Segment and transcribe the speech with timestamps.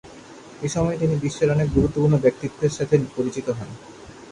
[0.61, 3.69] এ সময়ে তিনি বিশ্বের অনেক গুরুত্বপূর্ণ ব্যক্তিত্বের সাথে পরিচিত হন।